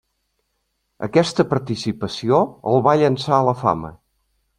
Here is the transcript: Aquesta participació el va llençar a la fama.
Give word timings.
Aquesta 1.07 1.45
participació 1.51 2.39
el 2.71 2.81
va 2.89 2.95
llençar 3.03 3.37
a 3.41 3.43
la 3.51 3.55
fama. 3.61 3.93